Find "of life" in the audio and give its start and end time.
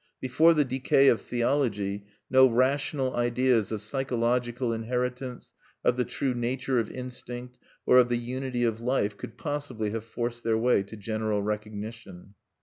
8.63-9.15